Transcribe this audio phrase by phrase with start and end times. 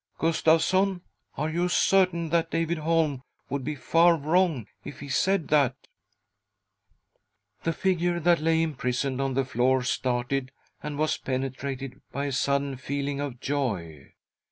[0.19, 1.01] "Gustavsson,
[1.37, 5.75] are you certain that David Holm would be far wrong if he said that?"
[7.65, 10.51] The figure that lay imprisoned on the floor started,
[10.81, 14.13] and was penetrated by a sudden feeling of joy.